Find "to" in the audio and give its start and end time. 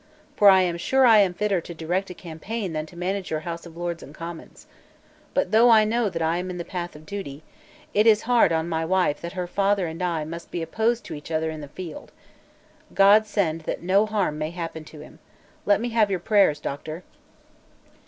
1.61-1.75, 2.87-2.97, 11.05-11.13, 14.85-15.01